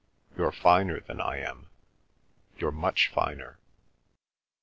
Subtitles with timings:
[0.35, 1.67] You're finer than I am;
[2.57, 3.59] you're much finer."